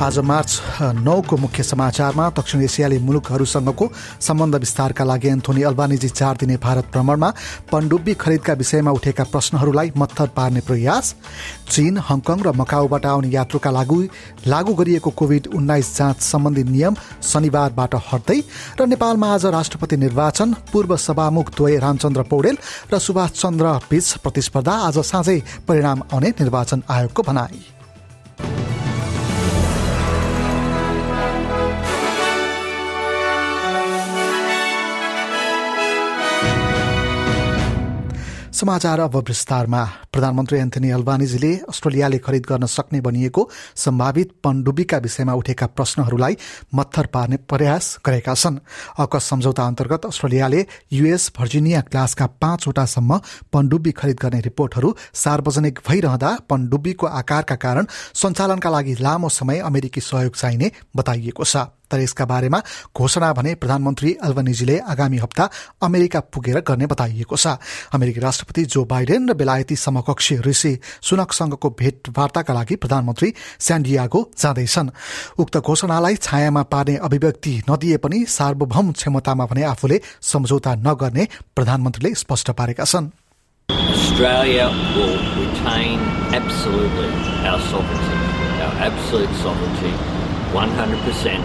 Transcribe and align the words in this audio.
आज 0.00 0.18
मार्च 0.18 0.60
नौको 0.96 1.36
मुख्य 1.36 1.62
समाचारमा 1.62 2.28
दक्षिण 2.32 2.62
एसियाली 2.62 2.98
मुलुकहरूसँगको 2.98 3.88
सम्बन्ध 4.20 4.54
विस्तारका 4.56 5.04
लागि 5.04 5.28
एन्थोनी 5.28 5.62
अल्बानिजी 5.62 6.08
चार 6.10 6.36
दिने 6.40 6.56
भारत 6.56 6.86
भ्रमणमा 6.92 7.28
पण्डुब्बी 7.72 8.14
खरिदका 8.16 8.52
विषयमा 8.52 8.90
उठेका 8.90 9.24
प्रश्नहरूलाई 9.24 9.90
मत्थर 9.96 10.28
पार्ने 10.36 10.60
प्रयास। 10.64 11.14
चीन 11.68 11.98
हङकङ 12.08 12.40
र 12.40 12.52
मकाउबाट 12.56 13.06
आउने 13.06 13.28
यात्रुका 13.28 13.70
लागू 13.70 13.98
लागू 14.46 14.74
गरिएको 14.74 15.10
कोभिड 15.12 15.46
उन्नाइस 15.52 15.96
जाँच 15.96 16.20
सम्बन्धी 16.22 16.64
नियम 16.64 16.94
शनिबारबाट 17.22 17.94
हट्दै 18.08 18.40
र 18.80 18.86
नेपालमा 18.86 19.28
आज 19.34 19.46
राष्ट्रपति 19.56 19.96
निर्वाचन 19.96 20.54
पूर्व 20.72 20.96
सभामुख 20.98 21.50
द्वय 21.56 21.76
रामचन्द्र 21.78 22.22
पौडेल 22.30 22.56
र 22.92 22.98
सुभाष 22.98 23.30
चन्द्र 23.42 23.76
बीच 23.90 24.08
प्रतिस्पर्धा 24.24 24.78
आज 24.88 24.98
साँझै 25.10 25.38
परिणाम 25.68 26.02
आउने 26.08 26.30
निर्वाचन 26.40 26.82
आयोगको 26.88 27.22
भनाई। 27.22 27.79
समाचार 38.60 39.00
अब 39.00 39.16
विस्तारमा। 39.18 39.84
प्रधानमन्त्री 40.12 40.58
एन्थनी 40.58 40.90
अल्बानिजीले 40.90 41.52
अस्ट्रेलियाले 41.68 42.18
खरिद 42.18 42.44
गर्न 42.44 42.66
सक्ने 42.66 43.00
भनिएको 43.00 43.48
सम्भावित 43.76 44.32
पनडुब्बीका 44.44 44.98
विषयमा 44.98 45.34
उठेका 45.34 45.66
प्रश्नहरूलाई 45.68 46.36
मत्थर 46.74 47.06
पार्ने 47.06 47.36
प्रयास 47.48 47.84
गरेका 48.06 48.34
छन्। 48.34 48.58
अकस 49.00 49.30
सम्झौता 49.30 49.66
अन्तर्गत 49.66 50.06
अस्ट्रेलियाले 50.06 50.60
युएस 50.92 51.32
भर्जिनिया 51.38 51.80
क्लासका 51.88 52.26
पाँचवटासम्म 52.36 53.20
पनडुब्बी 53.52 53.92
खरिद 53.96 54.20
गर्ने 54.20 54.40
रिपोर्टहरू 54.42 54.94
सार्वजनिक 55.16 55.80
भइरहँदा 55.88 56.36
पनडुब्बीको 56.50 57.06
आकारका 57.16 57.56
कारण 57.56 57.86
सञ्चालनका 58.14 58.70
लागि 58.70 58.96
लामो 59.00 59.28
समय 59.40 59.58
अमेरिकी 59.64 60.00
सहयोग 60.02 60.36
चाहिने 60.36 60.70
बताइएको 60.96 61.44
छ। 61.44 61.56
तर 61.90 62.00
यसका 62.00 62.24
बारेमा 62.24 62.60
घोषणा 62.96 63.32
भने 63.32 63.54
प्रधानमन्त्री 63.62 64.12
अल्बनिजीले 64.22 64.78
आगामी 64.92 65.18
हप्ता 65.18 65.48
अमेरिका 65.82 66.20
पुगेर 66.34 66.60
गर्ने 66.68 66.86
बताइएको 66.86 67.36
छ 67.36 67.56
अमेरिकी 67.94 68.20
राष्ट्रपति 68.20 68.64
जो 68.74 68.84
बाइडेन 68.92 69.28
र 69.30 69.34
बेलायती 69.34 69.76
समकक्षी 69.76 70.36
ऋषि 70.48 70.72
सुनकसँगको 71.02 71.70
भेटवार्ताका 71.80 72.54
लागि 72.54 72.76
प्रधानमन्त्री 72.82 73.32
स्यान्डियागो 73.60 74.20
जाँदैछन् 74.38 74.90
उक्त 75.38 75.56
घोषणालाई 75.60 76.16
छायामा 76.22 76.62
पार्ने 76.72 76.96
अभिव्यक्ति 77.08 77.54
नदिए 77.70 77.96
पनि 78.04 78.24
सार्वभौम 78.28 78.92
क्षमतामा 78.92 79.46
भने 79.46 79.62
आफूले 79.72 80.00
सम्झौता 80.32 80.74
नगर्ने 80.86 81.28
प्रधानमन्त्रीले 81.56 82.14
स्पष्ट 82.22 82.50
पारेका 82.60 82.84
छन् 82.84 83.10
Australia 83.68 84.66
will 84.94 85.16
retain 85.34 85.98
absolutely 86.32 87.08
our 87.42 87.60
sovereignty, 87.62 88.18
our 88.60 88.74
absolute 88.80 89.34
sovereignty, 89.36 89.92
100%. 90.52 91.40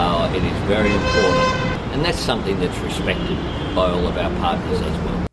Uh, 0.00 0.32
it 0.32 0.44
is 0.44 0.58
very 0.68 0.92
important, 0.92 1.92
and 1.92 2.04
that's 2.04 2.20
something 2.20 2.56
that's 2.60 2.78
respected 2.78 3.36
by 3.74 3.90
all 3.90 4.06
of 4.06 4.16
our 4.16 4.30
partners 4.38 4.80
as 4.80 4.96
well. 5.04 5.27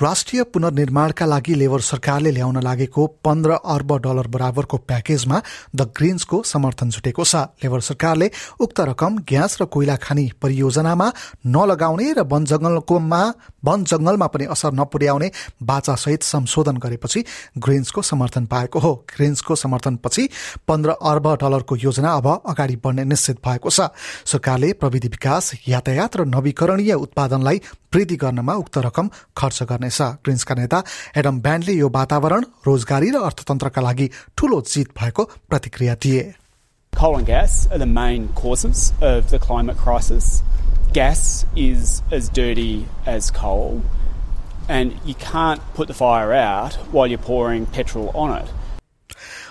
राष्ट्रिय 0.00 0.42
पुनर्निर्माणका 0.54 1.26
लागि 1.26 1.54
लेबर 1.58 1.80
सरकारले 1.80 2.30
ल्याउन 2.30 2.56
लागेको 2.62 3.06
पन्ध्र 3.24 3.50
अर्ब 3.66 3.92
डलर 3.98 4.26
बराबरको 4.30 4.76
प्याकेजमा 4.78 5.40
द 5.74 5.82
ग्रिन्सको 5.90 6.42
समर्थन 6.46 6.90
जुटेको 6.90 7.24
छ। 7.24 7.34
लेबर 7.58 7.80
सरकारले 7.82 8.30
उक्त 8.62 8.80
रकम 8.88 9.16
ग्यास 9.26 9.58
र 9.60 9.64
कोइला 9.66 9.96
खानी 9.98 10.30
परियोजनामा 10.38 11.08
नलगाउने 11.46 12.12
र 12.14 12.22
वन 12.30 13.84
जंगलमा 13.84 14.26
पनि 14.28 14.44
असर 14.46 14.72
नपुर्याउने 14.72 15.30
बाचासहित 15.66 16.22
संशोधन 16.22 16.76
गरेपछि 16.78 17.24
ग्रिन्सको 17.58 18.02
समर्थन 18.02 18.46
पाएको 18.46 18.78
हो। 18.78 18.94
ग्रिन्सको 19.10 19.54
समर्थनपछि 19.56 20.28
पन्ध्र 20.68 20.90
अर्ब 21.02 21.26
डलरको 21.42 21.76
योजना 21.76 22.12
अब 22.12 22.26
अगाडि 22.46 22.76
बढ्ने 22.78 23.04
निश्चित 23.04 23.42
भएको 23.42 23.70
छ। 23.70 23.90
सरकारले 24.24 24.72
प्रविधि 24.78 25.08
विकास 25.08 25.52
यातायात 25.68 26.16
र 26.16 26.24
नवीकरणीय 26.28 26.94
उत्पादनलाई 26.94 27.60
वृद्धि 27.94 28.16
गर्नमा 28.22 28.54
उक्त 28.62 28.78
रकम 28.86 29.08
खर्च 29.38 29.62
गर्नेछ 29.70 30.00
ग्रिन्सका 30.24 30.54
नेता 30.54 30.82
एडम 31.20 31.40
ब्यान्डले 31.46 31.72
यो 31.72 31.88
वातावरण 31.94 32.44
रोजगारी 32.66 33.10
र 33.14 33.22
अर्थतन्त्रका 33.28 33.82
लागि 33.88 34.10
ठूलो 34.36 34.60
जित 34.72 34.92
भएको 35.00 35.24
प्रतिक्रिया 35.48 35.94
दिए 36.04 36.26
Coal 36.92 37.16
and 37.16 37.26
gas 37.26 37.68
are 37.70 37.78
the 37.78 37.86
main 37.86 38.28
causes 38.34 38.92
of 39.00 39.30
the 39.30 39.38
climate 39.38 39.76
crisis. 39.76 40.42
Gas 40.92 41.20
is 41.54 42.02
as 42.10 42.28
dirty 42.28 42.86
as 43.06 43.30
coal, 43.30 43.82
and 44.68 44.96
you 45.04 45.14
can't 45.14 45.60
put 45.74 45.86
the 45.86 45.94
fire 45.94 46.32
out 46.32 46.74
while 46.90 47.06
you're 47.06 47.26
pouring 47.28 47.66
petrol 47.66 48.10
on 48.14 48.32
it. 48.38 48.50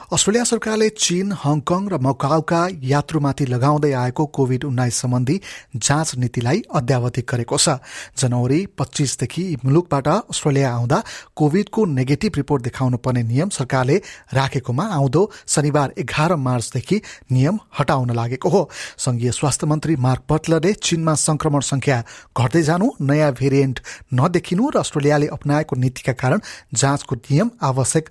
Australia 0.07 0.43
सरकारले 0.45 0.87
चीन 0.95 1.31
Hong Kong 1.35 1.87
र 1.91 1.97
मकाउका 1.99 2.59
यात्रुमाथि 2.81 3.45
लगाउँदै 3.45 3.91
आएको 3.93 4.25
Covid 4.31 4.63
उन्नाइस 4.63 4.95
सम्बन्धी 4.95 5.35
जाँच 5.77 6.15
नीतिलाई 6.17 6.61
अध्यावधिक 6.71 7.25
गरेको 7.27 7.57
छ। 7.57 7.75
जनवरी 8.15 8.59
पच्चीसदेखि 8.79 9.43
मुलुकबाट 9.65 10.07
अस्ट्रेलिया 10.07 10.69
आउँदा 10.71 10.97
कोविडको 11.35 11.85
नेगेटिभ 11.91 12.31
रिपोर्ट 12.35 12.63
देखाउनु 12.63 12.97
पर्ने 13.03 13.23
नियम 13.23 13.49
सरकारले 13.51 13.97
राखेकोमा 14.33 14.85
आउँदो 14.89 15.23
शनिबार 15.45 15.93
एघार 15.97 16.35
मार्चदेखि 16.37 17.01
नियम 17.31 17.59
हटाउन 17.79 18.11
लागेको 18.15 18.49
हो। 18.49 18.61
संघीय 18.97 19.31
स्वास्थ्य 19.33 19.67
मन्त्री 19.67 19.95
मार्क 19.99 20.23
बटलरले 20.29 20.71
चीनमा 20.79 21.15
संक्रमण 21.21 21.67
संख्या 21.67 21.97
घट्दै 22.37 22.61
जानु 22.63 22.87
नयाँ 23.01 23.31
भेरिएन्ट 23.33 23.83
नदेखिनु 24.13 24.69
र 24.69 24.79
अस्ट्रेलियाले 24.79 25.27
अप्नाएको 25.35 25.75
नीतिका 25.75 26.13
कारण 26.15 26.39
जाँचको 26.73 27.15
नियम 27.27 27.51
आवश्यक 27.61 28.09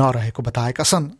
नरहेको 0.00 0.42
बताएका 0.42 0.84
छन्। 0.84 1.10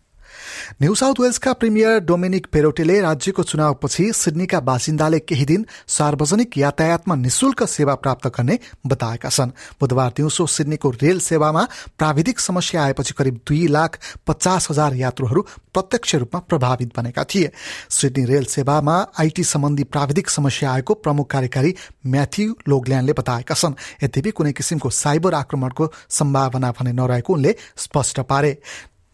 न्यू 0.83 0.95
साउथ 0.95 1.21
वेल्सका 1.21 1.53
प्रिमियर 1.53 1.99
डोमिनिक 2.01 2.47
पेरोटेले 2.53 3.01
राज्यको 3.01 3.43
चुनावपछि 3.43 4.13
सिडनीका 4.13 4.61
बासिन्दाले 4.61 5.19
केही 5.21 5.45
दिन 5.45 5.67
सार्वजनिक 5.89 6.59
यातायातमा 6.59 7.15
निशुल्क 7.15 7.63
सेवा 7.69 7.95
प्राप्त 7.95 8.27
गर्ने 8.29 8.59
बताएका 8.87 9.29
छन्। 9.29 9.51
बुधबार 9.81 10.13
दिउँसो 10.17 10.47
सिडनीको 10.47 10.91
रेल 11.03 11.19
सेवामा 11.21 11.67
प्राविधिक 11.99 12.41
समस्या 12.41 12.83
आएपछि 12.85 13.15
करिब 13.15 13.41
दुई 13.47 13.67
लाख 13.67 13.99
पचास 14.27 14.71
हजार 14.71 14.95
यात्रुहरू 14.95 15.43
प्रत्यक्ष 15.75 16.15
रूपमा 16.15 16.41
प्रभावित 16.41 16.93
बनेका 16.97 17.25
थिए। 17.25 17.51
सिडनी 17.91 18.25
रेल 18.25 18.45
सेवामा 18.45 18.97
आइटी 19.19 19.45
सम्बन्धी 19.45 19.85
प्राविधिक 19.85 20.31
समस्या 20.31 20.73
आएको 20.73 20.95
प्रमुख 20.95 21.31
कार्यकारी 21.31 21.75
म्याथ्यू 22.07 22.55
लोगल्यान्डले 22.69 23.13
बताएका 23.13 23.55
छन्। 23.55 23.75
यद्यपि 24.03 24.31
कुनै 24.31 24.53
किसिमको 24.53 24.91
साइबर 24.91 25.35
आक्रमणको 25.35 25.93
सम्भावना 26.11 26.71
भने 26.71 26.93
नरहेको 26.93 27.33
उनले 27.33 27.55
स्पष्ट 27.77 28.21
पारे। 28.21 28.59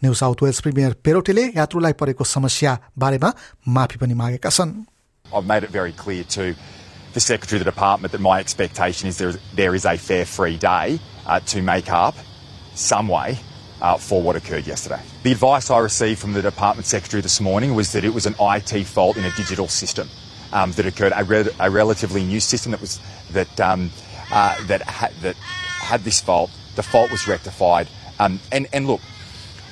न्यू 0.04 0.14
साउथ 0.22 0.44
वेल्स 0.44 0.60
प्रिमियर 0.62 0.94
पेरोटेले 1.06 1.44
यात्रुलाई 1.56 1.94
परेको 2.02 2.24
समस्या 2.36 2.78
बारेमा 3.04 3.32
माफी 3.78 3.98
पनि 4.04 4.14
मागेका 4.24 4.50
छन् 4.58 4.74
I've 5.34 5.48
made 5.52 5.64
it 5.64 5.72
very 5.72 5.92
clear 5.92 6.24
to 6.36 6.44
the 7.14 7.20
Secretary 7.20 7.58
of 7.60 7.66
the 7.66 7.72
Department 7.72 8.12
that 8.12 8.22
my 8.22 8.40
expectation 8.40 9.10
is 9.10 9.18
there, 9.18 9.34
there 9.56 9.74
is 9.74 9.86
a 9.86 9.98
fair 9.98 10.26
free 10.26 10.58
day 10.58 11.00
uh, 11.26 11.40
to 11.54 11.62
make 11.62 11.90
up 11.92 12.16
some 12.76 13.08
way 13.08 13.40
uh, 13.82 13.98
for 13.98 14.22
what 14.22 14.36
occurred 14.36 14.68
yesterday. 14.68 15.00
The 15.24 15.32
advice 15.32 15.70
I 15.70 15.80
received 15.80 16.20
from 16.20 16.34
the 16.34 16.42
Department 16.42 16.86
Secretary 16.86 17.22
this 17.22 17.40
morning 17.42 17.74
was 17.74 17.92
that 17.94 18.04
it 18.04 18.14
was 18.14 18.26
an 18.26 18.36
IT 18.40 18.86
fault 18.86 19.18
in 19.18 19.26
a 19.26 19.32
digital 19.32 19.68
system 19.68 20.10
um, 20.54 20.72
that 20.74 20.86
occurred, 20.86 21.14
a, 21.16 21.24
re- 21.24 21.50
a, 21.60 21.70
relatively 21.70 22.24
new 22.24 22.40
system 22.40 22.72
that 22.74 22.82
was 22.82 23.00
that 23.32 23.60
um, 23.60 23.92
uh, 24.32 24.56
that, 24.68 24.82
ha- 24.84 25.14
that 25.22 25.36
had 25.36 26.02
this 26.02 26.22
fault. 26.22 26.52
The 26.76 26.84
fault 26.84 27.12
was 27.12 27.28
rectified, 27.28 27.88
um, 28.20 28.40
and 28.52 28.68
and 28.74 28.88
look, 28.88 29.02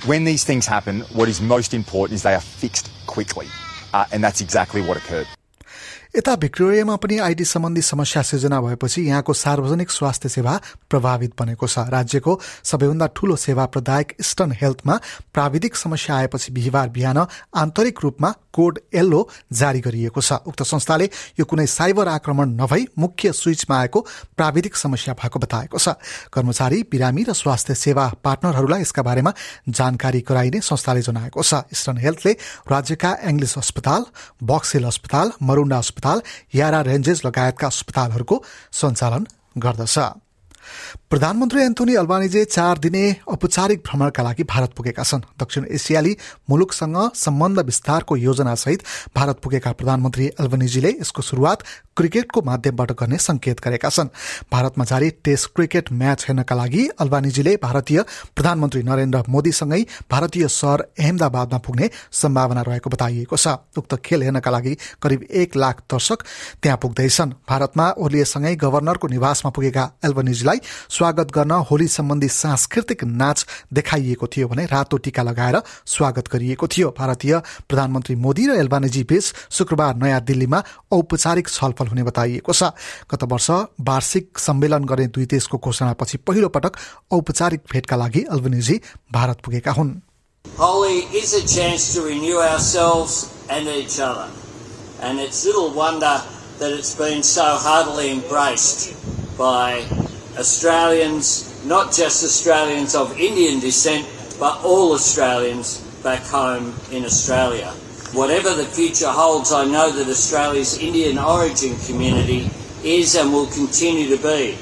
when 0.06 0.24
these 0.24 0.44
things 0.44 0.66
happen, 0.66 1.00
what 1.12 1.28
is 1.28 1.40
most 1.40 1.74
important 1.74 2.16
is 2.16 2.22
they 2.22 2.34
are 2.34 2.40
fixed 2.40 2.90
quickly. 3.06 3.46
Uh, 3.94 4.04
and 4.12 4.22
that's 4.22 4.40
exactly 4.40 4.82
what 4.82 4.96
occurred. 4.96 5.28
यता 6.18 6.34
भिक्टोरियामा 6.34 6.94
पनि 6.98 7.16
IT 7.22 7.44
सम्बन्धी 7.46 7.82
समस्या 7.84 8.22
सिर्जना 8.22 8.60
भएपछि 8.60 9.02
यहाँको 9.02 9.32
सार्वजनिक 9.34 9.90
स्वास्थ्य 9.90 10.28
सेवा 10.28 10.54
प्रभावित 10.90 11.32
बनेको 11.38 11.66
छ। 11.68 11.86
राज्यको 11.94 12.32
सबैभन्दा 12.64 13.06
ठूलो 13.14 13.36
सेवा 13.38 13.66
प्रदायक 13.70 14.14
इस्टर्न 14.18 14.52
हेल्थमा 14.52 14.98
प्राविधिक 15.30 15.76
समस्या 15.76 16.16
आएपछि 16.16 16.52
बिहिबार 16.52 16.88
बिहान 16.90 17.18
आन्तरिक 17.54 17.98
रूपमा 18.02 18.34
कोड 18.52 18.78
एल्लो 18.90 19.28
जारी 19.52 19.80
गरिएको 19.80 20.20
छ। 20.20 20.42
उक्त 20.42 20.62
संस्थाले 20.64 21.06
यो 21.38 21.44
कुनै 21.46 21.66
साइबर 21.68 22.08
आक्रमण 22.08 22.58
नभई 22.58 22.86
मुख्य 22.98 23.32
स्विचमा 23.32 23.78
आएको 23.78 24.00
प्राविधिक 24.34 24.76
समस्या 24.76 25.14
भएको 25.14 25.38
बताएको 25.38 25.78
छ। 25.78 25.94
कर्मचारी 26.34 26.82
बिरामी 26.90 27.22
र 27.30 27.32
स्वास्थ्य 27.32 27.74
सेवा 27.76 28.08
पार्टनरहरूलाई 28.24 28.82
यसका 28.82 29.02
बारेमा 29.06 29.32
जानकारी 29.70 30.20
गराइने 30.26 30.60
संस्थाले 30.66 31.02
जनाएको 31.06 31.42
छ। 31.42 31.62
इस्टर्न 31.70 31.98
हेल्थले 31.98 32.32
राज्यका 32.66 33.16
एङ्ग्लिस 33.22 33.58
अस्पताल 33.58 34.02
बक्सेल 34.42 34.84
अस्पताल 34.84 35.32
मरुण्डा 35.42 35.78
अस्पताल 35.78 36.06
यारा 36.54 36.80
रेन्जेस 36.80 37.18
लगायतका 37.26 37.66
अस्पतालहरूको 37.66 38.36
सञ्चालन 38.72 39.22
गर्दछ। 39.58 39.96
प्रधानमन्त्री 41.10 41.62
एन्थोनी 41.62 41.94
अल्बानिजे 41.94 42.44
चार 42.46 42.78
दिने 42.78 43.04
औपचारिक 43.28 43.82
भ्रमणका 43.86 44.22
लागि 44.22 44.42
भारत 44.44 44.72
पुगेका 44.76 45.02
छन्। 45.02 45.22
दक्षिण 45.40 45.64
एसियाली 45.70 46.16
मुलुकसँग 46.50 46.96
सम्बन्ध 47.14 47.58
विस्तारको 47.60 48.16
योजनासहित 48.18 48.82
भारत 49.16 49.40
पुगेका 49.42 49.72
प्रधानमन्त्री 49.72 50.28
अल्बानिजीले 50.40 50.90
यसको 50.90 51.22
शुरूआत 51.22 51.62
क्रिकेटको 51.96 52.42
माध्यमबाट 52.42 52.92
गर्ने 52.92 53.16
संकेत 53.18 53.60
गरेका 53.60 53.88
छन्। 53.88 54.08
भारतमा 54.52 54.84
जारी 54.84 55.10
टेस्ट 55.24 55.50
क्रिकेट 55.54 55.92
म्याच 55.92 56.24
हेर्नका 56.28 56.54
लागि 56.54 56.86
अल्बानिजीले 57.00 57.56
भारतीय 57.62 58.02
प्रधानमन्त्री 58.36 58.82
नरेन्द्र 58.82 59.22
मोदीसँगै 59.28 59.82
भारतीय 60.10 60.48
सहर 60.48 60.80
अहमदाबादमा 61.00 61.58
पुग्ने 61.58 61.90
सम्भावना 62.12 62.62
रहेको 62.62 62.90
बताइएको 62.90 63.36
छ। 63.36 63.56
उक्त 63.78 63.94
खेल 64.04 64.22
हेर्नका 64.22 64.50
लागि 64.50 64.76
करिब 65.02 65.22
एक 65.32 65.56
लाख 65.56 65.80
दर्शक 65.90 66.22
त्यहाँ 66.62 66.78
पुग्दैछन्। 66.78 67.32
भारतमा 67.48 67.90
ओलीसँगै 67.98 68.54
गभर्नरको 68.56 69.08
निवासमा 69.08 69.50
पुगेका 69.50 69.90
एल्बनिजीलाई 70.04 70.57
स्वागत 70.90 71.30
गर्न 71.34 71.50
होली 71.70 71.88
सम्बन्धी 71.88 72.28
सांस्कृतिक 72.28 73.04
नाच 73.04 73.46
देखाइएको 73.72 74.26
थियो 74.26 74.48
भने 74.48 74.64
रातो 74.66 74.96
टीका 75.04 75.22
लगाएर 75.22 75.60
स्वागत 75.86 76.28
गरिएको 76.32 76.66
थियो 76.68 76.88
भारतीय 76.98 77.36
प्रधानमन्त्री 77.68 78.16
मोदी 78.16 78.46
र 78.46 78.58
एल्बानेजी 78.58 79.02
बीच 79.04 79.32
शुक्रबार 79.58 79.94
नयाँ 80.02 80.20
दिल्लीमा 80.24 80.62
औपचारिक 80.92 81.48
छलफल 81.50 81.86
हुने 81.88 82.02
बताइएको 82.10 82.52
छ 82.52 82.72
गत 83.10 83.24
वर्ष 83.32 83.50
वार्षिक 83.84 84.38
सम्मेलन 84.38 84.84
गर्ने 84.84 85.06
दुई 85.14 85.26
देशको 85.28 85.58
घोषणापछि 85.60 86.18
पहिलो 86.26 86.48
पटक 86.56 86.76
औपचारिक 87.12 87.60
भेटका 87.72 87.96
लागि 87.96 88.22
अल्बनिजी 88.30 88.80
भारत 89.12 89.40
पुगेका 89.44 89.72
हुन् 89.72 89.96
Holi 90.44 91.06
is 91.14 91.34
a 91.34 91.46
chance 91.46 91.94
to 91.94 92.02
renew 92.02 92.38
ourselves 92.40 93.32
and 93.48 93.68
each 93.68 94.00
other. 94.00 94.28
And 95.00 95.20
it's 95.20 95.44
little 95.44 95.70
wonder 95.72 96.20
that 96.58 96.72
it's 96.72 96.94
been 96.96 97.22
so 97.22 97.44
heartily 97.58 98.10
embraced 98.10 98.80
by 99.38 99.82
Australians, 100.38 101.64
not 101.66 101.92
just 101.92 102.22
Australians 102.22 102.94
of 102.94 103.18
Indian 103.18 103.58
descent, 103.58 104.06
but 104.38 104.62
all 104.62 104.92
Australians 104.92 105.80
back 106.04 106.22
home 106.22 106.72
in 106.92 107.04
Australia. 107.04 107.66
Whatever 108.12 108.54
the 108.54 108.64
future 108.64 109.08
holds, 109.08 109.52
I 109.52 109.64
know 109.64 109.90
that 109.90 110.08
Australia's 110.08 110.78
Indian 110.78 111.18
origin 111.18 111.76
community 111.86 112.48
is 112.84 113.16
and 113.16 113.32
will 113.32 113.48
continue 113.48 114.16
to 114.16 114.22
be 114.22 114.56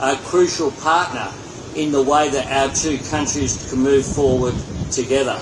a 0.00 0.16
crucial 0.24 0.70
partner 0.72 1.32
in 1.74 1.90
the 1.90 2.02
way 2.02 2.28
that 2.28 2.46
our 2.52 2.74
two 2.74 2.98
countries 3.08 3.66
can 3.70 3.80
move 3.80 4.04
forward 4.04 4.54
together. 4.92 5.40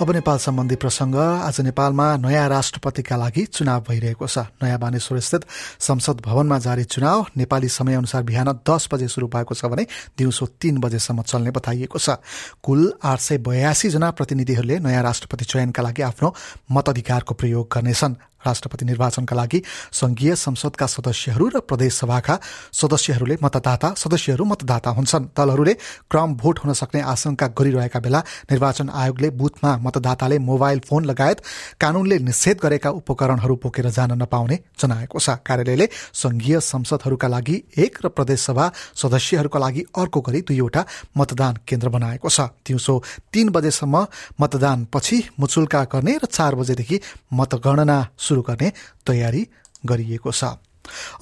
अब 0.00 0.10
नेपाल 0.10 0.38
सम्बन्धी 0.40 0.76
प्रसङ्ग। 0.80 1.16
आज 1.44 1.60
नेपालमा 1.60 2.04
नयाँ 2.16 2.48
राष्ट्रपतिका 2.48 3.16
लागि 3.16 3.44
चुनाव 3.52 3.80
भइरहेको 3.84 4.26
छ। 4.26 4.48
नयाँ 4.56 4.78
बानेश्वर 4.80 5.20
स्थित 5.20 5.44
संसद 5.76 6.20
भवनमा 6.24 6.58
जारी 6.58 6.84
चुनाव। 6.88 7.26
नेपाली 7.36 7.68
समयअनुसार 7.68 8.22
बिहान 8.24 8.48
दस 8.64 8.88
बजे 8.88 9.08
शुरू 9.12 9.28
भएको 9.28 9.54
छ 9.54 9.68
भने 9.68 9.84
दिउँसो 10.16 10.46
तीन 10.56 10.80
बजेसम्म 10.80 11.22
चल्ने 11.22 11.50
बताइएको 11.52 11.98
छ। 12.00 12.16
कुल 12.64 12.80
आठ 12.96 13.20
सय 13.20 13.38
बयासी 13.44 13.90
जना 13.92 14.10
प्रतिनिधिहरूले 14.16 14.78
नयाँ 14.80 15.02
राष्ट्रपति 15.04 15.44
चयनका 15.44 15.82
लागि 15.82 16.02
आफ्नो 16.02 16.34
मताधिकारको 16.72 17.34
प्रयोग 17.34 17.68
गर्नेछन्। 17.68 18.16
राष्ट्रपति 18.46 18.84
निर्वाचनका 18.84 19.36
लागि 19.36 19.62
संघीय 19.92 20.34
संसदका 20.36 20.86
सदस्यहरू 20.86 21.48
र 21.48 21.60
प्रदेश 21.60 21.94
सभाका 21.94 22.38
सदस्यहरूले 22.72 23.36
मतदाता 23.42 23.92
सदस्यहरू 23.96 24.44
मतदाता 24.44 24.90
हुन्छन्। 24.90 25.28
दलहरूले 25.36 25.74
क्रम 26.10 26.34
भोट 26.34 26.58
हुन 26.58 26.72
सक्ने 26.72 27.00
आशंका 27.02 27.46
गरिरहेका 27.58 28.00
बेला 28.00 28.20
निर्वाचन 28.50 28.88
आयोगले 28.90 29.30
बुथमा 29.30 29.76
मतदाताले 29.78 30.38
मोबाइल 30.40 30.80
फोन 30.80 31.04
लगायत 31.04 31.42
कानूनले 31.80 32.18
निषेध 32.20 32.56
गरेका 32.62 32.90
उपकरणहरू 32.90 33.54
बोकेर 33.62 33.90
जान 33.90 34.12
नपाउने 34.22 34.58
जनाएको 34.80 35.18
छ। 35.18 35.36
कार्यालयले 35.40 35.88
संघीय 36.14 36.60
संसदहरूका 36.62 37.28
लागि 37.28 37.56
एक 37.78 37.98
र 38.04 38.08
प्रदेशसभा 38.10 38.70
सदस्यहरूका 38.96 39.58
लागि 39.58 39.82
अर्को 39.96 40.20
गरी 40.20 40.40
दुईवटा 40.42 40.84
मतदान 41.18 41.54
केन्द्र 41.68 41.88
बनाएको 41.88 42.28
छ। 42.28 42.40
दिउँसो 42.66 42.94
तीन 43.32 43.48
बजेसम्म 43.50 44.06
मतदानपछि 44.40 45.18
मुचुल्का 45.40 45.82
गर्ने 45.92 46.16
र 46.16 46.26
चार 46.26 46.54
बजेदेखि 46.54 47.00
मतगणना 47.34 47.98
सुरु 48.30 48.42
गर्ने 48.46 48.72
तयारी 49.06 49.42
गरिएको 49.86 50.32
छ। 50.32 50.69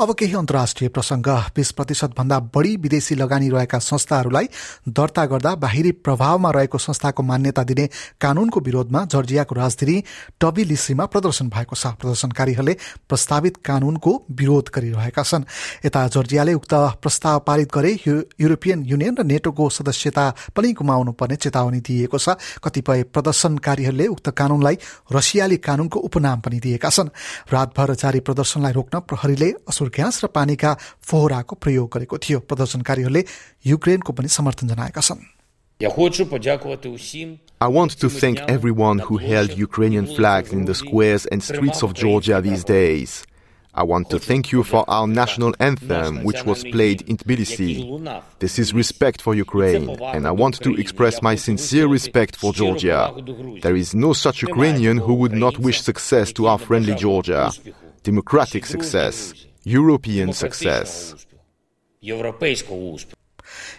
अब 0.01 0.13
केही 0.15 0.35
अन्तर्राष्ट्रिय 0.35 0.89
प्रसङ्ग। 0.89 1.29
बिस 1.57 1.71
प्रतिशत 1.73 2.15
भन्दा 2.19 2.39
बढी 2.55 2.77
विदेशी 2.79 3.15
लगानी 3.15 3.49
रहेका 3.49 3.79
संस्थाहरूलाई 3.81 4.49
दर्ता 4.89 5.25
गर्दा 5.27 5.55
बाहिरी 5.57 5.93
प्रभावमा 6.01 6.51
रहेको 6.51 6.79
संस्थाको 6.79 7.23
मान्यता 7.23 7.63
दिने 7.65 7.89
कानूनको 8.21 8.61
विरोधमा 8.61 9.05
जर्जियाको 9.05 9.55
राजधानी 9.55 9.97
टबिलिसीमा 10.41 11.05
प्रदर्शन 11.07 11.49
भएको 11.49 11.77
छ। 11.77 11.87
प्रदर्शनकारीहरूले 11.99 12.75
प्रस्तावित 13.09 13.57
कानूनको 13.65 14.13
विरोध 14.31 14.71
गरिरहेका 14.75 15.23
छन्। 15.23 15.45
यता 15.85 16.07
जर्जियाले 16.09 16.55
उक्त 16.55 16.75
प्रस्ताव 17.03 17.39
पारित 17.47 17.69
गरे 17.75 17.93
युरोपियन 18.41 18.85
युनियन 18.85 19.15
र 19.19 19.23
नेटोको 19.25 19.69
सदस्यता 19.71 20.25
पनि 20.57 20.73
गुमाउनु 20.73 21.13
पर्ने 21.13 21.37
चेतावनी 21.39 21.81
दिएको 21.81 22.19
छ। 22.19 22.37
कतिपय 22.65 23.03
प्रदर्शनकारीहरूले 23.11 24.07
उक्त 24.09 24.29
कानूनलाई 24.31 24.77
रसियाली 25.13 25.57
कानूनको 25.59 25.99
उपनाम 26.01 26.41
पनि 26.41 26.59
दिएका 26.61 26.89
छन्। 26.89 27.09
रातभर 27.53 27.95
जारी 27.95 28.21
प्रदर्शनलाई 28.21 28.73
रोक्न 28.73 28.99
प्रहरीले 29.01 29.49
असुर 29.70 29.88
ग्यास 29.96 30.24
र 30.24 30.28
पानीका 30.38 30.72
फोहराको 31.10 31.54
प्रयोग 31.64 31.88
गरेको 31.94 32.18
थियो 32.18 32.40
प्रदर्शनकारीहरूले 32.50 33.24
युक्रेनको 33.66 34.12
पनि 34.14 34.28
समर्थन 34.38 34.68
जनाएका 34.74 35.02
छन् 35.02 35.22
I 37.62 37.68
want 37.68 38.00
to 38.00 38.10
thank 38.10 38.40
everyone 38.48 39.00
who 39.00 39.18
held 39.18 39.58
Ukrainian 39.58 40.06
flags 40.06 40.54
in 40.54 40.66
the 40.66 40.76
squares 40.76 41.26
and 41.26 41.44
streets 41.44 41.84
of 41.84 41.94
Georgia 41.94 42.42
these 42.42 42.64
days. 42.64 43.26
I 43.76 43.82
want 43.82 44.12
to 44.12 44.20
thank 44.20 44.52
you 44.52 44.64
for 44.64 44.88
our 44.88 45.08
national 45.08 45.56
anthem, 45.60 46.24
which 46.24 46.46
was 46.46 46.64
played 46.64 47.02
in 47.02 47.18
Tbilisi. 47.18 48.22
This 48.38 48.60
is 48.60 48.72
respect 48.72 49.20
for 49.20 49.34
Ukraine, 49.34 49.90
and 50.14 50.28
I 50.28 50.32
want 50.32 50.62
to 50.62 50.76
express 50.76 51.24
my 51.24 51.34
sincere 51.36 51.88
respect 51.88 52.36
for 52.36 52.54
Georgia. 52.54 53.12
There 53.64 53.76
is 53.76 53.96
no 53.96 54.14
such 54.14 54.44
Ukrainian 54.44 54.98
who 55.00 55.16
would 55.16 55.34
not 55.34 55.58
wish 55.58 55.82
success 55.82 56.32
to 56.34 56.46
our 56.46 56.60
friendly 56.60 56.94
Georgia. 56.94 57.52
Democratic 58.04 58.68
success, 58.68 59.34
European 59.69 60.33
success. 60.33 61.15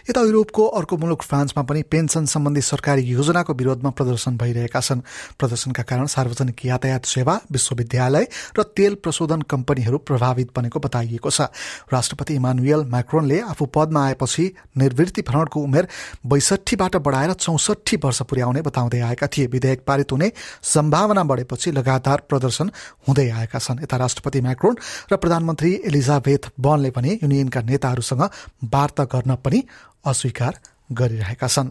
यता 0.08 0.20
युरोपको 0.20 0.66
अर्को 0.66 0.96
मुलुक 0.96 1.22
फ्रान्समा 1.22 1.62
पनि 1.62 1.82
pension 1.82 2.26
सम्बन्धी 2.26 2.60
सरकारी 2.62 3.02
योजनाको 3.02 3.54
विरोधमा 3.54 3.90
प्रदर्शन 3.90 4.36
भइरहेका 4.36 4.80
छन्। 4.80 5.00
प्रदर्शनका 5.38 5.82
कारण 5.82 6.06
सार्वजनिक 6.06 6.64
यातायात 6.66 7.04
सेवा 7.04 7.34
विश्वविद्यालय 7.52 8.26
र 8.58 8.62
तेल 8.76 8.94
प्रशोधन 8.94 9.42
कम्पनीहरू 9.42 9.98
प्रभावित 10.00 10.50
बनेको 10.56 10.80
बताइएको 10.80 11.30
छ। 11.30 11.40
राष्ट्रपति 11.92 12.34
इमानुएल 12.34 12.84
म्याक्रोनले 12.88 13.40
आफू 13.42 13.66
पदमा 13.66 14.04
आएपछि 14.06 14.44
निर्वृत्ति 14.78 15.22
भ्रमणको 15.22 15.60
उमेर 15.60 15.88
बैसठीबाट 16.26 16.96
बढाएर 16.98 17.32
चौसठी 17.34 17.96
वर्ष 17.96 18.22
पुर्याउने 18.22 18.62
बताउँदै 18.62 19.00
आएका 19.00 19.26
थिए। 19.26 19.46
विधेयक 19.46 19.84
पारित 19.86 20.12
हुने 20.12 20.32
सम्भावना 20.64 21.24
बढेपछि 21.24 21.70
लगातार 21.72 22.22
प्रदर्शन 22.28 22.70
हुँदै 23.08 23.28
आएका 23.30 23.58
छन्। 23.58 23.82
यता 23.82 23.96
राष्ट्रपति 23.96 24.40
म्याक्रोन 24.40 24.76
र 25.12 25.16
प्रधानमन्त्री 25.16 25.72
एलिजाबेथ 25.86 26.50
बनले 26.60 26.90
पनि 26.90 27.18
युनियनका 27.22 27.60
नेताहरूसँग 27.62 28.22
वार्ता 28.64 29.04
गर्न 29.04 29.34
पनि 29.44 29.62
अस्वीकार 30.04 30.54
गरिरहेका 30.92 31.48
छन्। 31.48 31.70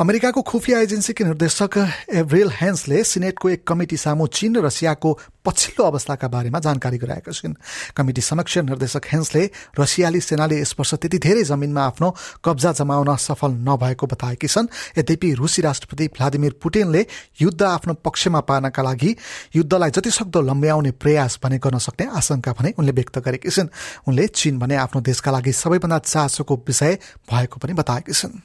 अमेरिकाको 0.00 0.42
खुफिया 0.42 0.78
एजेन्सीकी 0.80 1.24
निर्देशक 1.24 1.76
एभ्रिल 2.16 2.50
हेन्सले 2.50 3.02
सिनेटको 3.04 3.48
एक 3.50 3.64
कमिटी 3.68 3.96
सामु 3.96 4.26
चीन 4.26 4.56
र 4.56 4.64
रसियाको 4.64 5.10
पछिल्लो 5.44 5.84
अवस्थाका 5.84 6.28
बारेमा 6.28 6.58
जानकारी 6.58 6.98
गराएका 6.98 7.32
छिन्। 7.32 7.54
कमिटी 7.92 8.20
समक्ष 8.22 8.58
निर्देशक 8.72 9.04
हेन्सले 9.12 9.42
रसियाली 9.76 10.20
सेनाले 10.22 10.60
यस 10.60 10.74
वर्ष 10.78 10.94
त्यति 10.94 11.18
धेरै 11.18 11.44
जमिनमा 11.44 11.82
आफ्नो 11.84 12.08
कब्जा 12.40 12.72
जमाउन 12.72 13.16
सफल 13.16 13.50
नभएको 13.68 14.06
बताएकी 14.06 14.48
छन्। 14.48 14.72
यद्यपि 14.98 15.32
रुसी 15.34 15.62
राष्ट्रपति 15.62 16.06
भ्लादिमिर 16.16 16.52
पुटिनले 16.62 17.06
युद्ध 17.40 17.62
आफ्नो 17.62 17.94
पक्षमा 18.00 18.40
पार्नका 18.48 18.82
लागि 18.82 19.16
युद्धलाई 19.56 19.90
जतिसक्दो 19.90 20.40
लम्ब्याउने 20.40 20.90
प्रयास 20.96 21.38
भने 21.44 21.58
गर्न 21.58 21.78
सक्ने 21.78 22.06
आशंका 22.16 22.52
भने 22.56 22.72
उनले 22.78 22.92
व्यक्त 22.92 23.18
गरेकी 23.18 23.50
छिन्। 23.50 23.68
उनले 24.08 24.26
चीन 24.30 24.58
भने 24.58 24.76
आफ्नो 24.78 25.00
देशका 25.04 25.30
लागि 25.30 25.52
सबैभन्दा 25.52 25.98
चासोको 25.98 26.56
विषय 26.64 26.98
भएको 27.28 27.60
पनि 27.60 27.72
बताएकी 27.76 28.12
छिन्। 28.12 28.40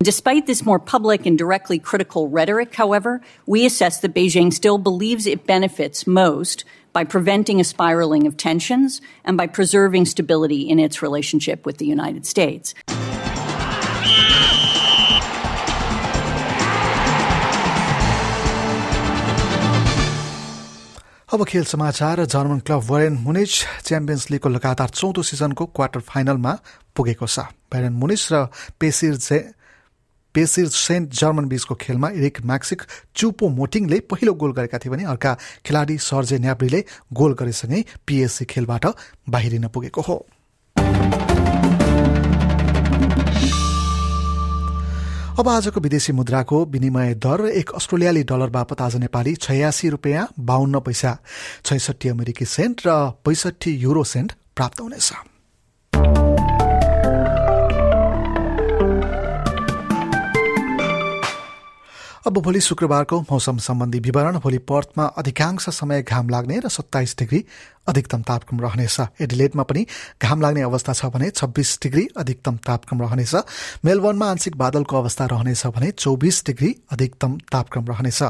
Despite 0.00 0.46
this 0.46 0.64
more 0.66 0.80
public 0.80 1.26
and 1.26 1.38
directly 1.38 1.78
critical 1.78 2.28
rhetoric, 2.28 2.74
however, 2.74 3.20
we 3.46 3.64
assess 3.64 4.00
that 4.00 4.14
Beijing 4.14 4.52
still 4.52 4.78
believes 4.78 5.28
it 5.28 5.46
benefits 5.46 6.06
most 6.08 6.64
by 6.92 7.04
preventing 7.04 7.60
a 7.60 7.64
spiraling 7.64 8.26
of 8.26 8.36
tensions 8.36 9.00
and 9.24 9.36
by 9.36 9.46
preserving 9.46 10.06
stability 10.06 10.68
in 10.68 10.80
its 10.80 11.02
relationship 11.02 11.64
with 11.64 11.78
the 11.78 11.86
United 11.86 12.26
States. 12.26 12.74
अब 21.32 21.44
खेल 21.48 21.64
समाचार 21.64 22.24
German 22.24 22.58
club 22.66 22.82
Bayern 22.90 23.12
Munich 23.24 23.52
champions 23.84 24.30
लिगको 24.30 24.48
लगातार 24.48 24.88
चौथो 24.88 25.22
सिजनको 25.30 25.66
quarter 25.78 26.00
फाइनलमा 26.10 26.52
पुगेको 26.96 27.26
छ 27.26 27.46
ब्यारन 27.72 27.92
मुनिच 28.02 28.28
र 28.32 28.46
पेसिर 28.80 29.16
पेसिर 30.35 30.67
सेन्ट 30.69 31.13
जर्मन 31.13 31.45
बीचको 31.45 31.75
खेलमा 31.75 32.09
इरिक 32.09 32.41
म्याक्सिक 32.45 32.81
चुपो 33.15 33.49
मोटिङले 33.49 33.99
पहिलो 34.11 34.33
गोल 34.33 34.51
गरेका 34.53 34.77
थिए 34.77 34.91
भने 34.91 35.03
अर्का 35.05 35.33
खेलाडी 35.65 35.97
सर्जे 35.97 36.37
न्याब्रीले 36.39 36.83
गोल 37.13 37.33
गरेसँगै 37.33 37.83
पिएससी 38.07 38.45
खेलबाट 38.45 38.85
बाहिरिन 39.29 39.67
पुगेको 39.67 40.01
हो। 40.01 40.17
अब 45.39 45.49
आजको 45.49 45.79
विदेशी 45.79 46.13
मुद्राको 46.13 46.63
विनिमय 46.65 47.13
दर 47.15 47.45
एक 47.47 47.69
अस्ट्रेलियाली 47.71 48.23
डलर 48.23 48.49
बापत 48.49 48.81
आज 48.81 48.95
नेपाली 48.95 49.35
छयासी 49.35 49.89
रुपियाँ 49.89 50.27
बाहन्न 50.39 50.79
पैसा 50.81 51.17
छैसठी 51.65 52.09
अमेरिकी 52.09 52.45
सेन्ट 52.47 52.81
र 52.87 52.95
पैसठी 53.25 53.71
युरो 53.77 54.03
सेन्ट 54.03 54.33
प्राप्त 54.55 54.81
हुनेछ। 54.81 55.13
अब 62.27 62.37
भोलि 62.43 62.59
शुक्रबारको 62.61 63.19
मौसम 63.21 63.57
सम्बन्धी 63.65 63.99
विवरण 63.99 64.37
भोलि 64.43 64.57
पर्थमा 64.69 65.03
अधिकांश 65.19 65.67
समय 65.69 66.01
घाम 66.03 66.29
लाग्ने 66.29 66.59
र 66.59 66.69
सत्ताइस 66.69 67.15
डिग्री 67.19 67.43
अधिकतम 67.87 68.21
तापक्रम 68.21 68.61
रहनेछ। 68.61 69.21
एडिलेटमा 69.21 69.63
पनि 69.63 69.85
घाम 70.21 70.41
लाग्ने 70.41 70.61
अवस्था 70.61 70.93
छ 70.93 71.05
भने 71.07 71.29
छब्बिस 71.31 71.77
डिग्री 71.83 72.07
अधिकतम 72.17 72.55
तापक्रम 72.65 73.01
रहनेछ। 73.01 73.35
मेलबर्नमा 73.85 74.29
आंशिक 74.29 74.55
बादलको 74.57 74.97
अवस्था 74.97 75.25
रहनेछ 75.25 75.65
भने 75.67 75.91
चौबिस 75.93 76.43
डिग्री 76.45 76.75
अधिकतम 76.91 77.37
तापक्रम 77.51 77.85
रहनेछ। 77.85 78.21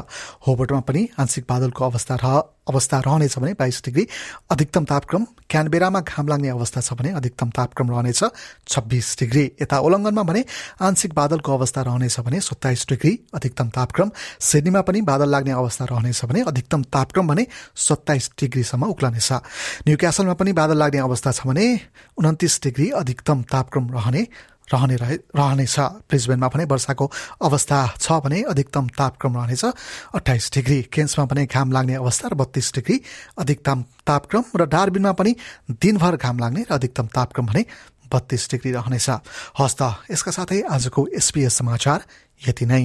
होबर्टमा 0.46 0.80
पनि 0.80 1.08
आंशिक 1.18 1.44
बादलको 1.48 1.84
अवस्था 1.84 2.14
रह 2.22 2.42
अवस्था 2.68 2.98
रहनेछ 3.00 3.38
भने 3.38 3.52
बाइस 3.58 3.80
डिग्री 3.84 4.06
अधिकतम 4.50 4.84
तापक्रम। 4.84 5.24
क्यानबेरामा 5.50 6.00
घाम 6.00 6.28
लाग्ने 6.28 6.48
अवस्था 6.48 6.80
छ 6.80 6.92
भने 6.92 7.10
अधिकतम 7.16 7.50
तापक्रम 7.50 7.90
रहनेछ 7.90 8.20
छब्बिस 8.68 9.16
डिग्री। 9.18 9.44
यता 9.62 9.78
उल्लङ्घनमा 9.80 10.22
भने 10.22 10.44
आंशिक 10.82 11.14
बादलको 11.14 11.52
अवस्था 11.52 11.82
रहनेछ 11.82 12.20
भने 12.20 12.40
सत्ताइस 12.40 12.84
डिग्री 12.88 13.12
अधिकतम 13.34 13.68
तापक्रम। 13.72 14.10
सिडनीमा 14.38 14.80
पनि 14.84 15.00
बादल 15.00 15.28
लाग्ने 15.30 15.52
अवस्था 15.54 15.84
रहनेछ 15.84 16.24
भने 16.24 16.40
अधिकतम 16.44 16.82
तापक्रम 16.92 17.28
भने 17.28 17.46
सत्ताइस 17.88 18.30
डिग्रीसम्म 18.40 18.86
उक्लनेछ। 18.86 19.32
न्यू 19.86 19.96
क्यासलमा 19.96 20.34
पनि 20.34 20.52
बादल 20.52 20.78
लाग्ने 20.78 21.00
अवस्था 21.00 21.30
छ 21.32 21.46
भने 21.46 21.66
उन्तिस 22.18 22.62
डिग्री 22.62 22.88
अधिकतम 23.00 23.42
तापक्रम 23.48 23.84
रहने 23.96 24.22
रहने 24.68 24.96
रहे 24.96 25.14
रहनेछ। 25.32 25.78
ब्रिजबेनमा 26.12 26.48
पनि 26.52 26.64
वर्षाको 26.68 27.04
अवस्था 27.40 27.78
छ 27.96 28.12
भने 28.20 28.42
अधिकतम 28.52 28.88
तापक्रम 28.92 29.36
रहनेछ। 29.36 29.64
अठाइस 30.12 30.50
डिग्री। 30.54 30.82
केन्समा 30.92 31.24
पनि 31.24 31.46
घाम 31.48 31.72
लाग्ने 31.72 31.94
अवस्था 31.96 32.28
र 32.28 32.34
बत्तीस 32.36 32.72
डिग्री 32.76 33.00
अधिकतम 33.38 33.78
तापक्रम 34.04 34.44
र 34.56 34.66
डार्बिनमा 34.68 35.12
पनि 35.16 35.32
दिनभर 35.72 36.16
घाम 36.20 36.38
लाग्ने 36.38 36.62
र 36.68 36.72
अधिकतम 36.76 37.06
तापक्रम 37.16 37.46
भने 37.48 37.64
बत्तीस 38.12 38.48
डिग्री 38.50 38.72
रहनेछ। 38.72 39.08
हस्त 39.56 39.82
यसका 40.12 40.30
साथै 40.36 40.60
आजको 40.68 41.00
एसपीएस 41.16 41.54
समाचार 41.58 42.04
यति 42.44 42.66
नै। 42.68 42.84